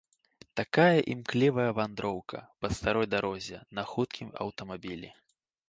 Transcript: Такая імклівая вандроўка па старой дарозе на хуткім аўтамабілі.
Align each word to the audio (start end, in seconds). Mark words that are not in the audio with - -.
Такая 0.61 1.03
імклівая 1.13 1.65
вандроўка 1.81 2.39
па 2.63 2.73
старой 2.79 3.07
дарозе 3.13 3.63
на 3.81 3.87
хуткім 3.93 4.35
аўтамабілі. 4.43 5.09